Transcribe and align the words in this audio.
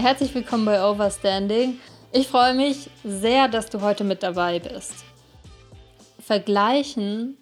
Herzlich 0.00 0.34
willkommen 0.34 0.64
bei 0.64 0.82
Overstanding. 0.82 1.78
Ich 2.10 2.26
freue 2.26 2.54
mich 2.54 2.88
sehr, 3.04 3.48
dass 3.48 3.68
du 3.68 3.82
heute 3.82 4.02
mit 4.02 4.22
dabei 4.22 4.58
bist. 4.58 4.94
Vergleichen 6.18 7.36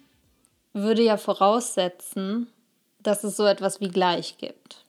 würde 0.73 1.01
ja 1.01 1.15
voraussetzen, 1.15 2.47
dass 3.01 3.23
es 3.23 3.37
so 3.37 3.45
etwas 3.45 3.79
wie 3.79 3.87
gleich 3.87 4.37
gibt. 4.39 4.83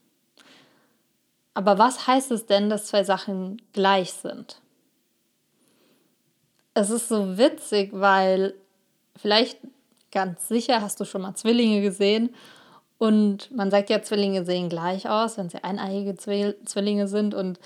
Aber 1.55 1.78
was 1.78 2.09
heißt 2.09 2.33
es 2.33 2.45
denn, 2.47 2.70
dass 2.70 2.87
zwei 2.87 3.05
Sachen 3.05 3.62
gleich 3.73 4.14
sind? 4.14 4.61
Es 6.75 6.91
ist 6.91 7.09
so 7.09 7.39
witzig, 7.39 7.91
weil 7.92 8.55
vielleicht 9.14 9.59
ganz 10.11 10.48
sicher 10.48 10.83
hast 10.83 10.98
du 10.98 11.05
schon 11.05 11.23
mal 11.23 11.37
Zwillinge 11.37 11.83
gesehen 11.83 12.34
und 13.00 13.50
man 13.50 13.70
sagt 13.70 13.88
ja, 13.88 14.02
Zwillinge 14.02 14.45
sehen 14.45 14.68
gleich 14.68 15.08
aus, 15.08 15.38
wenn 15.38 15.48
sie 15.48 15.64
eineiige 15.64 16.16
Zwillinge 16.16 17.08
sind 17.08 17.32
und 17.34 17.58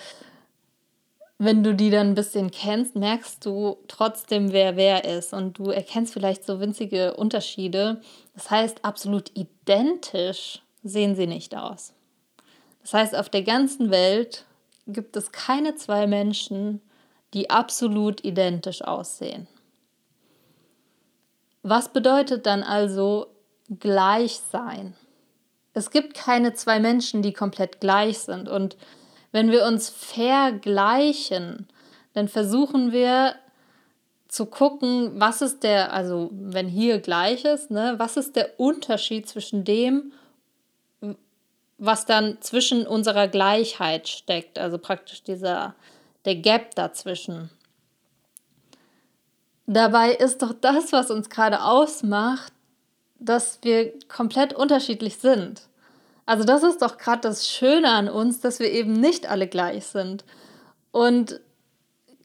wenn 1.39 1.65
du 1.65 1.75
die 1.75 1.91
dann 1.91 2.11
ein 2.11 2.15
bisschen 2.15 2.53
kennst, 2.53 2.95
merkst 2.95 3.45
du 3.45 3.77
trotzdem, 3.89 4.53
wer 4.53 4.77
wer 4.77 5.05
ist 5.05 5.35
und 5.35 5.59
du 5.59 5.71
erkennst 5.71 6.13
vielleicht 6.13 6.47
so 6.47 6.61
winzige 6.61 7.15
Unterschiede. 7.15 8.01
Das 8.35 8.49
heißt, 8.49 8.85
absolut 8.85 9.37
identisch 9.37 10.63
sehen 10.85 11.17
sie 11.17 11.27
nicht 11.27 11.57
aus. 11.57 11.95
Das 12.83 12.95
heißt, 12.95 13.17
auf 13.17 13.29
der 13.29 13.43
ganzen 13.43 13.91
Welt 13.91 14.45
gibt 14.87 15.17
es 15.17 15.33
keine 15.33 15.75
zwei 15.75 16.07
Menschen, 16.07 16.81
die 17.33 17.51
absolut 17.51 18.25
identisch 18.25 18.83
aussehen. 18.83 19.49
Was 21.65 21.89
bedeutet 21.89 22.47
dann 22.47 22.63
also 22.63 23.27
gleich 23.81 24.41
sein? 24.53 24.95
Es 25.75 25.91
gibt 25.91 26.15
keine 26.15 26.55
zwei 26.55 26.81
Menschen, 26.81 27.23
die 27.23 27.33
komplett 27.33 27.81
gleich 27.81 28.21
sind. 28.21 28.49
Und 28.49 28.77
wenn 29.33 29.51
wir 29.51 29.67
uns 29.67 29.91
vergleichen, 29.91 31.69
dann 32.13 32.29
versuchen 32.29 32.93
wir 32.93 33.35
zu 34.29 34.47
gucken, 34.47 35.21
was 35.21 35.43
ist 35.43 35.63
der, 35.63 35.93
also 35.93 36.31
wenn 36.33 36.69
hier 36.69 37.01
gleich 37.01 37.45
ist, 37.45 37.71
ne, 37.71 37.95
was 37.99 38.17
ist 38.17 38.37
der 38.37 38.59
Unterschied 38.59 39.29
zwischen 39.29 39.65
dem 39.65 40.13
was 41.79 42.07
dann 42.07 42.41
zwischen 42.41 42.87
unserer 42.87 43.29
Gleichheit 43.29 44.09
steckt, 44.09 44.59
also 44.59 44.79
praktisch 44.79 45.23
dieser 45.23 45.75
der 46.25 46.37
Gap 46.37 46.75
dazwischen. 46.75 47.51
Dabei 49.67 50.13
ist 50.13 50.43
doch 50.43 50.55
das, 50.59 50.93
was 50.93 51.11
uns 51.11 51.29
gerade 51.29 51.63
ausmacht, 51.63 52.54
dass 53.25 53.59
wir 53.63 53.93
komplett 54.09 54.53
unterschiedlich 54.53 55.17
sind. 55.17 55.63
Also 56.27 56.45
das 56.45 56.63
ist 56.63 56.81
doch 56.81 56.97
gerade 56.99 57.21
das 57.21 57.49
Schöne 57.49 57.91
an 57.91 58.09
uns, 58.09 58.41
dass 58.41 58.59
wir 58.59 58.71
eben 58.71 58.93
nicht 58.93 59.29
alle 59.29 59.47
gleich 59.47 59.87
sind. 59.87 60.25
Und 60.91 61.41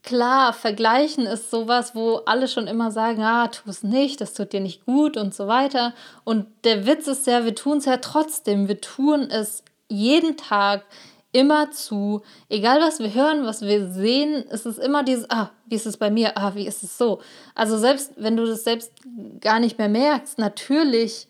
klar, 0.04 0.54
vergleichen 0.54 1.26
ist 1.26 1.52
sowas, 1.52 1.96
wo 1.96 2.18
alle 2.26 2.48
schon 2.48 2.68
immer 2.68 2.92
sagen, 2.92 3.24
ah, 3.24 3.48
tu 3.48 3.70
es 3.70 3.84
nicht, 3.84 4.22
das 4.22 4.34
tut 4.34 4.54
dir 4.54 4.62
nicht 4.62 4.86
gut 4.86 5.18
und 5.18 5.34
so 5.34 5.48
weiter. 5.48 5.94
Und 6.24 6.46
der 6.64 6.86
Witz 6.86 7.08
ist 7.08 7.28
ja, 7.28 7.46
wir 7.46 7.56
tun 7.56 7.80
es 7.80 7.86
ja 7.86 7.98
trotzdem. 7.98 8.68
Wir 8.68 8.80
tun 8.80 9.30
es 9.30 9.64
jeden 9.90 10.38
Tag 10.38 10.84
immer 11.32 11.72
zu, 11.72 12.22
egal 12.50 12.80
was 12.82 13.00
wir 13.00 13.14
hören, 13.14 13.46
was 13.46 13.62
wir 13.62 13.90
sehen, 13.92 14.44
ist 14.50 14.66
es 14.66 14.78
immer 14.78 15.04
dieses, 15.04 15.30
ah, 15.30 15.52
wie 15.68 15.76
ist 15.76 15.86
es 15.86 15.98
bei 15.98 16.10
mir, 16.10 16.38
ah, 16.38 16.56
wie 16.56 16.66
ist 16.66 16.84
es 16.84 16.98
so. 16.98 17.22
Also 17.56 17.78
selbst 17.78 18.14
wenn 18.18 18.36
du 18.36 18.46
das 18.46 18.64
selbst 18.64 18.92
gar 19.40 19.60
nicht 19.60 19.78
mehr 19.78 19.90
merkst, 19.90 20.40
natürlich 20.40 21.28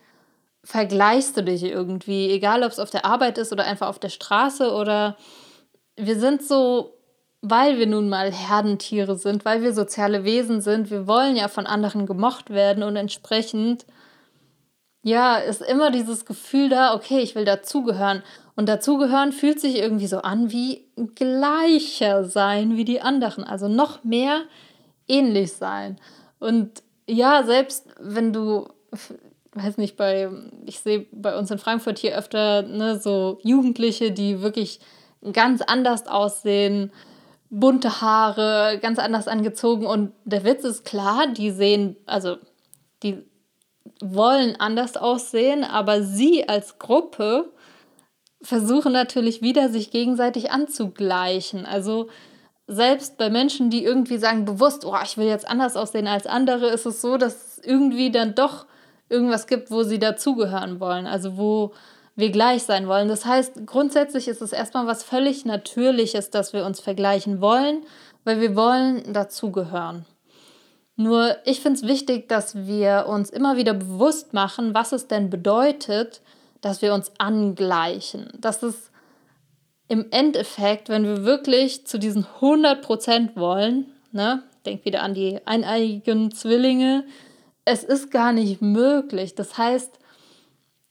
vergleichst 0.64 1.36
du 1.38 1.44
dich 1.44 1.64
irgendwie, 1.64 2.30
egal 2.32 2.64
ob 2.64 2.72
es 2.72 2.80
auf 2.80 2.90
der 2.90 3.06
Arbeit 3.06 3.38
ist 3.38 3.52
oder 3.52 3.66
einfach 3.66 3.88
auf 3.88 4.00
der 4.00 4.10
Straße 4.10 4.72
oder 4.72 5.18
wir 5.96 6.20
sind 6.20 6.44
so 6.44 7.00
weil 7.42 7.78
wir 7.78 7.88
nun 7.88 8.10
mal 8.10 8.32
Herdentiere 8.32 9.16
sind, 9.16 9.46
weil 9.46 9.62
wir 9.62 9.74
soziale 9.74 10.24
Wesen 10.24 10.62
sind, 10.62 10.92
wir 10.92 11.08
wollen 11.08 11.36
ja 11.36 11.48
von 11.48 11.66
anderen 11.66 12.06
gemocht 12.06 12.50
werden 12.50 12.84
und 12.84 12.96
entsprechend, 12.96 13.86
ja, 15.02 15.38
ist 15.38 15.62
immer 15.62 15.92
dieses 15.92 16.26
Gefühl 16.26 16.70
da, 16.70 16.94
okay, 16.94 17.20
ich 17.20 17.36
will 17.36 17.46
dazugehören. 17.46 18.24
Und 18.56 18.68
dazugehören 18.68 19.32
fühlt 19.32 19.60
sich 19.60 19.78
irgendwie 19.78 20.08
so 20.08 20.20
an 20.20 20.52
wie 20.52 20.86
gleicher 21.16 22.26
sein 22.26 22.76
wie 22.76 22.84
die 22.84 23.02
anderen, 23.02 23.46
also 23.46 23.70
noch 23.70 24.04
mehr 24.04 24.42
ähnlich 25.08 25.54
sein. 25.54 26.00
Und 26.40 26.84
ja, 27.08 27.44
selbst 27.44 27.88
wenn 28.00 28.34
du, 28.34 28.68
weiß 29.54 29.78
nicht, 29.78 29.96
bei, 29.96 30.30
ich 30.66 30.82
sehe 30.82 31.08
bei 31.12 31.38
uns 31.38 31.50
in 31.50 31.58
Frankfurt 31.58 31.98
hier 31.98 32.18
öfter 32.18 32.64
ne, 32.64 33.00
so 33.00 33.40
Jugendliche, 33.42 34.12
die 34.12 34.42
wirklich 34.42 34.82
ganz 35.32 35.62
anders 35.62 36.08
aussehen, 36.08 36.92
bunte 37.50 38.02
Haare, 38.02 38.78
ganz 38.82 39.00
anders 39.00 39.28
angezogen. 39.28 39.86
Und 39.86 40.12
der 40.26 40.44
Witz 40.44 40.64
ist 40.66 40.86
klar, 40.86 41.28
die 41.28 41.52
sehen, 41.52 41.96
also 42.06 42.38
die 43.04 43.24
wollen 44.02 44.56
anders 44.60 44.98
aussehen, 44.98 45.64
aber 45.64 46.04
sie 46.04 46.48
als 46.48 46.80
Gruppe 46.80 47.52
versuchen 48.42 48.94
natürlich 48.94 49.42
wieder, 49.42 49.70
sich 49.70 49.92
gegenseitig 49.92 50.52
anzugleichen. 50.52 51.66
Also 51.66 52.08
selbst 52.68 53.18
bei 53.18 53.30
Menschen, 53.30 53.70
die 53.70 53.84
irgendwie 53.84 54.18
sagen, 54.18 54.46
bewusst, 54.46 54.86
oh, 54.86 54.96
ich 55.04 55.18
will 55.18 55.28
jetzt 55.28 55.48
anders 55.48 55.76
aussehen 55.76 56.08
als 56.08 56.28
andere, 56.28 56.68
ist 56.68 56.86
es 56.86 57.02
so, 57.02 57.18
dass 57.18 57.58
es 57.58 57.64
irgendwie 57.64 58.12
dann 58.12 58.36
doch 58.36 58.66
irgendwas 59.10 59.48
gibt, 59.48 59.72
wo 59.72 59.84
sie 59.84 60.00
dazugehören 60.00 60.80
wollen. 60.80 61.08
Also 61.08 61.38
wo 61.38 61.74
wir 62.20 62.32
gleich 62.32 62.64
sein 62.64 62.88
wollen. 62.88 63.08
Das 63.08 63.26
heißt, 63.26 63.66
grundsätzlich 63.66 64.28
ist 64.28 64.42
es 64.42 64.52
erstmal 64.52 64.86
was 64.86 65.04
völlig 65.04 65.46
Natürliches, 65.46 66.30
dass 66.30 66.54
wir 66.54 66.66
uns 66.66 66.80
vergleichen 66.80 67.42
wollen, 67.42 67.84
weil 68.26 68.42
wir 68.42 68.56
wollen 68.56 69.14
dazugehören. 69.14 70.06
Nur 71.00 71.38
ich 71.46 71.62
finde 71.62 71.80
es 71.80 71.88
wichtig, 71.88 72.28
dass 72.28 72.68
wir 72.68 73.06
uns 73.08 73.30
immer 73.30 73.56
wieder 73.56 73.74
bewusst 73.74 74.34
machen, 74.34 74.74
was 74.74 74.92
es 74.92 75.08
denn 75.08 75.30
bedeutet, 75.30 76.20
dass 76.60 76.82
wir 76.82 76.94
uns 76.94 77.14
angleichen. 77.20 78.28
Das 78.38 78.64
ist 78.64 78.92
im 79.88 80.08
Endeffekt, 80.12 80.90
wenn 80.90 81.06
wir 81.06 81.24
wirklich 81.24 81.88
zu 81.88 82.00
diesen 82.00 82.26
100% 82.42 83.38
wollen, 83.38 83.86
ne, 84.12 84.44
denk 84.66 84.84
wieder 84.84 85.02
an 85.02 85.14
die 85.14 85.40
eineiigen 85.46 86.32
Zwillinge, 86.32 87.06
es 87.64 87.86
ist 87.86 88.12
gar 88.12 88.34
nicht 88.34 88.62
möglich. 88.62 89.36
Das 89.36 89.58
heißt, 89.58 90.00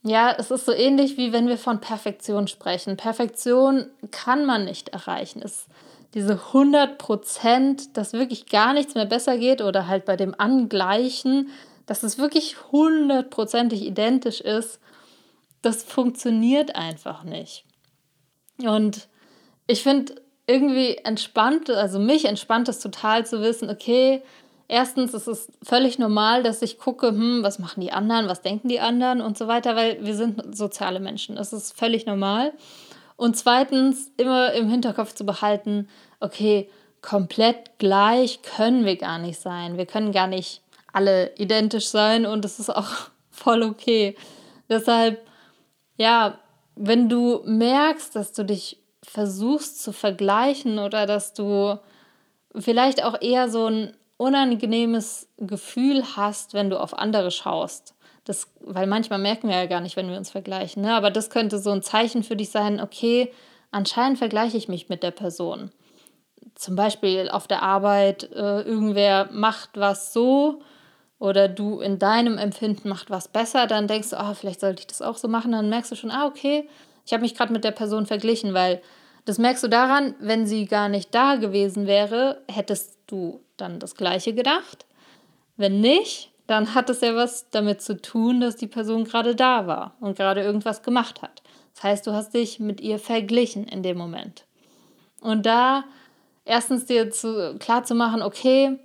ja, 0.04 0.34
es 0.38 0.50
ist 0.50 0.64
so 0.64 0.72
ähnlich 0.72 1.18
wie 1.18 1.34
wenn 1.34 1.48
wir 1.48 1.58
von 1.58 1.82
Perfektion 1.82 2.48
sprechen. 2.48 2.96
Perfektion 2.96 3.90
kann 4.10 4.46
man 4.46 4.64
nicht 4.64 4.88
erreichen. 4.88 5.42
Es, 5.44 5.66
diese 6.14 6.34
100 6.34 6.98
Prozent, 6.98 7.96
dass 7.96 8.12
wirklich 8.12 8.46
gar 8.46 8.72
nichts 8.72 8.94
mehr 8.94 9.06
besser 9.06 9.36
geht 9.38 9.60
oder 9.60 9.86
halt 9.86 10.04
bei 10.04 10.16
dem 10.16 10.34
Angleichen, 10.38 11.50
dass 11.86 12.02
es 12.02 12.18
wirklich 12.18 12.70
hundertprozentig 12.72 13.82
identisch 13.82 14.40
ist, 14.40 14.80
das 15.62 15.82
funktioniert 15.82 16.76
einfach 16.76 17.24
nicht. 17.24 17.64
Und 18.62 19.08
ich 19.66 19.82
finde 19.82 20.14
irgendwie 20.46 20.96
entspannt, 20.96 21.70
also 21.70 21.98
mich 21.98 22.24
entspannt 22.24 22.68
es 22.68 22.80
total 22.80 23.26
zu 23.26 23.40
wissen, 23.42 23.68
okay, 23.68 24.22
erstens 24.66 25.14
ist 25.14 25.26
es 25.26 25.52
völlig 25.62 25.98
normal, 25.98 26.42
dass 26.42 26.62
ich 26.62 26.78
gucke, 26.78 27.08
hm, 27.08 27.42
was 27.42 27.58
machen 27.58 27.80
die 27.80 27.92
anderen, 27.92 28.28
was 28.28 28.42
denken 28.42 28.68
die 28.68 28.80
anderen 28.80 29.20
und 29.20 29.36
so 29.36 29.46
weiter, 29.46 29.76
weil 29.76 30.04
wir 30.04 30.14
sind 30.14 30.56
soziale 30.56 31.00
Menschen. 31.00 31.36
Das 31.36 31.52
ist 31.52 31.76
völlig 31.76 32.06
normal. 32.06 32.52
Und 33.18 33.36
zweitens 33.36 34.12
immer 34.16 34.52
im 34.52 34.70
Hinterkopf 34.70 35.12
zu 35.12 35.26
behalten, 35.26 35.88
okay, 36.20 36.70
komplett 37.02 37.76
gleich 37.78 38.42
können 38.42 38.84
wir 38.84 38.94
gar 38.94 39.18
nicht 39.18 39.40
sein. 39.40 39.76
Wir 39.76 39.86
können 39.86 40.12
gar 40.12 40.28
nicht 40.28 40.62
alle 40.92 41.34
identisch 41.34 41.88
sein 41.88 42.26
und 42.26 42.44
das 42.44 42.60
ist 42.60 42.70
auch 42.70 42.88
voll 43.30 43.64
okay. 43.64 44.16
Deshalb, 44.68 45.20
ja, 45.96 46.38
wenn 46.76 47.08
du 47.08 47.42
merkst, 47.44 48.14
dass 48.14 48.32
du 48.32 48.44
dich 48.44 48.78
versuchst 49.02 49.82
zu 49.82 49.92
vergleichen 49.92 50.78
oder 50.78 51.04
dass 51.04 51.34
du 51.34 51.76
vielleicht 52.54 53.02
auch 53.02 53.20
eher 53.20 53.50
so 53.50 53.66
ein 53.66 53.96
unangenehmes 54.16 55.28
Gefühl 55.38 56.04
hast, 56.14 56.54
wenn 56.54 56.70
du 56.70 56.78
auf 56.78 56.96
andere 56.96 57.32
schaust. 57.32 57.96
Das, 58.28 58.46
weil 58.60 58.86
manchmal 58.86 59.18
merken 59.18 59.48
wir 59.48 59.56
ja 59.56 59.64
gar 59.64 59.80
nicht, 59.80 59.96
wenn 59.96 60.10
wir 60.10 60.18
uns 60.18 60.30
vergleichen. 60.30 60.82
Ne? 60.82 60.92
Aber 60.92 61.10
das 61.10 61.30
könnte 61.30 61.58
so 61.58 61.70
ein 61.70 61.80
Zeichen 61.82 62.22
für 62.22 62.36
dich 62.36 62.50
sein, 62.50 62.78
okay, 62.78 63.32
anscheinend 63.70 64.18
vergleiche 64.18 64.58
ich 64.58 64.68
mich 64.68 64.90
mit 64.90 65.02
der 65.02 65.12
Person. 65.12 65.70
Zum 66.54 66.76
Beispiel 66.76 67.30
auf 67.30 67.46
der 67.46 67.62
Arbeit, 67.62 68.24
äh, 68.34 68.60
irgendwer 68.60 69.30
macht 69.32 69.70
was 69.74 70.12
so 70.12 70.60
oder 71.18 71.48
du 71.48 71.80
in 71.80 71.98
deinem 71.98 72.36
Empfinden 72.36 72.90
macht 72.90 73.08
was 73.08 73.28
besser, 73.28 73.66
dann 73.66 73.88
denkst 73.88 74.10
du, 74.10 74.18
ah, 74.18 74.34
vielleicht 74.34 74.60
sollte 74.60 74.80
ich 74.80 74.86
das 74.86 75.00
auch 75.00 75.16
so 75.16 75.26
machen. 75.26 75.52
Dann 75.52 75.70
merkst 75.70 75.90
du 75.90 75.96
schon, 75.96 76.10
ah, 76.10 76.26
okay, 76.26 76.68
ich 77.06 77.14
habe 77.14 77.22
mich 77.22 77.34
gerade 77.34 77.52
mit 77.52 77.64
der 77.64 77.70
Person 77.70 78.04
verglichen, 78.04 78.52
weil 78.52 78.82
das 79.24 79.38
merkst 79.38 79.64
du 79.64 79.68
daran, 79.68 80.14
wenn 80.20 80.46
sie 80.46 80.66
gar 80.66 80.90
nicht 80.90 81.14
da 81.14 81.36
gewesen 81.36 81.86
wäre, 81.86 82.42
hättest 82.46 82.98
du 83.06 83.40
dann 83.56 83.78
das 83.78 83.94
Gleiche 83.94 84.34
gedacht? 84.34 84.84
Wenn 85.56 85.80
nicht, 85.80 86.30
dann 86.48 86.74
hat 86.74 86.88
es 86.88 87.02
ja 87.02 87.14
was 87.14 87.50
damit 87.50 87.82
zu 87.82 88.00
tun, 88.00 88.40
dass 88.40 88.56
die 88.56 88.66
Person 88.66 89.04
gerade 89.04 89.36
da 89.36 89.66
war 89.66 89.94
und 90.00 90.16
gerade 90.16 90.42
irgendwas 90.42 90.82
gemacht 90.82 91.22
hat. 91.22 91.42
Das 91.74 91.84
heißt, 91.84 92.06
du 92.06 92.12
hast 92.12 92.34
dich 92.34 92.58
mit 92.58 92.80
ihr 92.80 92.98
verglichen 92.98 93.64
in 93.64 93.82
dem 93.82 93.98
Moment. 93.98 94.46
Und 95.20 95.44
da 95.44 95.84
erstens 96.46 96.86
dir 96.86 97.10
zu, 97.10 97.56
klar 97.58 97.84
zu 97.84 97.94
machen, 97.94 98.22
okay, 98.22 98.78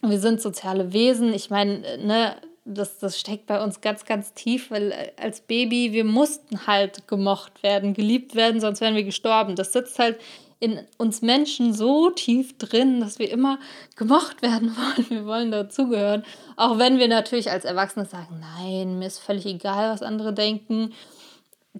wir 0.00 0.18
sind 0.18 0.40
soziale 0.40 0.94
Wesen. 0.94 1.34
Ich 1.34 1.50
meine, 1.50 1.98
ne, 1.98 2.36
das, 2.64 2.98
das 2.98 3.20
steckt 3.20 3.46
bei 3.46 3.62
uns 3.62 3.82
ganz, 3.82 4.06
ganz 4.06 4.32
tief, 4.32 4.70
weil 4.70 4.92
äh, 4.92 5.12
als 5.20 5.42
Baby, 5.42 5.92
wir 5.92 6.04
mussten 6.04 6.66
halt 6.66 7.06
gemocht 7.06 7.62
werden, 7.62 7.92
geliebt 7.92 8.34
werden, 8.34 8.60
sonst 8.60 8.80
wären 8.80 8.94
wir 8.94 9.04
gestorben. 9.04 9.54
Das 9.54 9.74
sitzt 9.74 9.98
halt 9.98 10.18
in 10.64 10.80
uns 10.96 11.20
Menschen 11.20 11.74
so 11.74 12.08
tief 12.08 12.56
drin, 12.56 13.00
dass 13.00 13.18
wir 13.18 13.30
immer 13.30 13.58
gemocht 13.96 14.40
werden 14.40 14.74
wollen. 14.76 15.10
Wir 15.10 15.26
wollen 15.26 15.50
dazugehören. 15.50 16.24
Auch 16.56 16.78
wenn 16.78 16.98
wir 16.98 17.06
natürlich 17.06 17.50
als 17.50 17.66
Erwachsene 17.66 18.06
sagen, 18.06 18.40
nein, 18.40 18.98
mir 18.98 19.06
ist 19.06 19.18
völlig 19.18 19.44
egal, 19.44 19.92
was 19.92 20.02
andere 20.02 20.32
denken. 20.32 20.94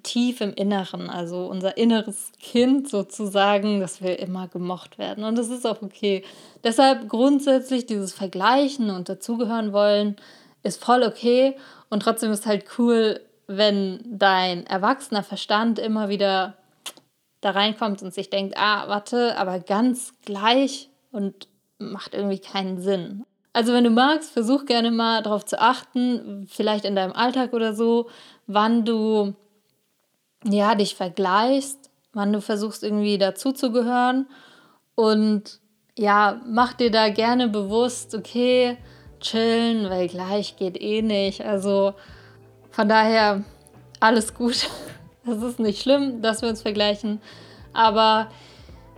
Tief 0.03 0.43
im 0.43 0.53
Inneren, 0.53 1.09
also 1.09 1.47
unser 1.47 1.79
inneres 1.79 2.33
Kind 2.41 2.91
sozusagen, 2.91 3.81
dass 3.81 4.03
wir 4.03 4.19
immer 4.19 4.49
gemocht 4.49 4.99
werden. 4.99 5.25
Und 5.25 5.39
das 5.39 5.49
ist 5.49 5.67
auch 5.67 5.81
okay. 5.81 6.23
Deshalb 6.63 7.09
grundsätzlich 7.09 7.87
dieses 7.87 8.13
Vergleichen 8.13 8.91
und 8.91 9.09
dazugehören 9.09 9.73
wollen, 9.73 10.17
ist 10.63 10.85
voll 10.85 11.05
okay. 11.05 11.57
Und 11.89 12.01
trotzdem 12.03 12.33
ist 12.33 12.45
halt 12.45 12.65
cool, 12.77 13.21
wenn 13.47 14.01
dein 14.05 14.67
erwachsener 14.67 15.23
Verstand 15.23 15.79
immer 15.79 16.09
wieder 16.11 16.55
da 17.45 17.51
reinkommt 17.51 18.03
und 18.03 18.15
sich 18.15 18.31
denkt, 18.31 18.55
ah, 18.57 18.89
warte, 18.89 19.37
aber 19.39 19.61
ganz 19.61 20.13
gleich 20.25 20.91
und 21.13 21.49
macht 21.79 22.15
irgendwie 22.15 22.39
keinen 22.39 22.81
Sinn. 22.81 23.25
Also 23.53 23.73
wenn 23.73 23.85
du 23.85 23.91
magst, 23.91 24.33
versuch 24.33 24.67
gerne 24.67 24.91
mal 24.91 25.23
darauf 25.23 25.45
zu 25.45 25.61
achten, 25.61 26.47
vielleicht 26.51 26.85
in 26.85 26.97
deinem 26.97 27.13
Alltag 27.13 27.53
oder 27.53 27.75
so, 27.75 28.09
wann 28.47 28.85
du 28.85 29.35
ja 30.45 30.75
dich 30.75 30.95
vergleichst, 30.97 31.91
wann 32.13 32.33
du 32.33 32.41
versuchst 32.41 32.83
irgendwie 32.83 33.19
dazuzugehören 33.19 34.27
und 34.95 35.61
ja, 35.97 36.41
mach 36.47 36.73
dir 36.73 36.91
da 36.91 37.09
gerne 37.11 37.49
bewusst, 37.49 38.15
okay, 38.15 38.77
chillen, 39.21 39.89
weil 39.89 40.09
gleich 40.09 40.57
geht 40.57 40.81
eh 40.81 41.03
nicht. 41.03 41.45
Also 41.45 41.95
von 42.71 42.89
daher 42.89 43.45
alles 44.01 44.35
gut. 44.35 44.69
Es 45.27 45.43
ist 45.43 45.59
nicht 45.59 45.83
schlimm, 45.83 46.23
dass 46.23 46.43
wir 46.43 46.49
uns 46.49 46.63
vergleichen, 46.63 47.21
aber 47.73 48.29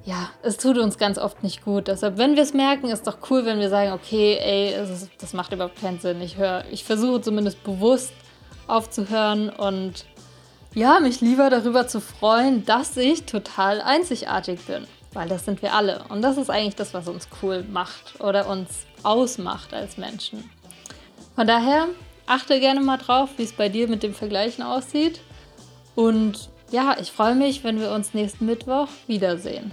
ja, 0.05 0.31
es 0.43 0.57
tut 0.57 0.79
uns 0.79 0.99
ganz 0.99 1.19
oft 1.19 1.43
nicht 1.43 1.65
gut. 1.65 1.89
Deshalb, 1.89 2.17
wenn 2.17 2.37
wir 2.37 2.43
es 2.43 2.55
merken, 2.55 2.89
ist 2.89 3.07
doch 3.07 3.19
cool, 3.29 3.45
wenn 3.45 3.59
wir 3.59 3.69
sagen, 3.69 3.93
okay, 3.93 4.39
ey, 4.41 4.83
ist, 4.83 5.11
das 5.19 5.33
macht 5.33 5.53
überhaupt 5.53 5.81
keinen 5.81 5.99
Sinn. 5.99 6.21
Ich 6.21 6.37
höre, 6.37 6.65
ich 6.71 6.85
versuche 6.85 7.21
zumindest 7.21 7.63
bewusst 7.65 8.13
aufzuhören 8.69 9.51
und 9.51 10.05
ja, 10.75 11.01
mich 11.01 11.21
lieber 11.21 11.51
darüber 11.51 11.89
zu 11.89 12.01
freuen, 12.01 12.65
dass 12.67 12.97
ich 12.97 13.25
total 13.25 13.81
einzigartig 13.81 14.61
bin. 14.67 14.87
Weil 15.13 15.29
das 15.29 15.45
sind 15.45 15.63
wir 15.63 15.73
alle. 15.73 16.05
Und 16.11 16.23
das 16.23 16.37
ist 16.37 16.51
eigentlich 16.51 16.77
das, 16.77 16.93
was 16.93 17.09
uns 17.09 17.29
cool 17.43 17.65
macht 17.65 18.21
oder 18.21 18.49
uns 18.49 18.87
ausmacht 19.03 19.73
als 19.73 19.97
Menschen. 19.97 20.49
Von 21.35 21.47
daher 21.47 21.87
achte 22.27 22.61
gerne 22.61 22.81
mal 22.81 22.99
drauf, 22.99 23.31
wie 23.39 23.45
es 23.45 23.55
bei 23.55 23.69
dir 23.69 23.89
mit 23.89 24.03
dem 24.03 24.15
Vergleichen 24.15 24.63
aussieht. 24.63 25.21
Und 25.97 26.51
ja, 26.71 26.97
ich 27.01 27.11
freue 27.11 27.35
mich, 27.35 27.65
wenn 27.65 27.81
wir 27.81 27.91
uns 27.91 28.15
nächsten 28.15 28.47
Mittwoch 28.47 28.89
wiedersehen. 29.09 29.73